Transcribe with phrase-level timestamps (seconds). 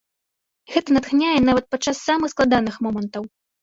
[0.75, 3.35] Гэта натхняе нават падчас самых складаных момантаў!